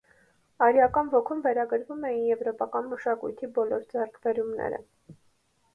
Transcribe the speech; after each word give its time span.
Արիական 0.67 1.11
ոգուն 1.15 1.43
վերագրվում 1.43 2.07
էին 2.09 2.23
եվրոպական 2.31 2.91
մշակույթի 2.95 3.53
բոլոր 3.61 3.87
ձեռքբերումները։ 3.95 4.83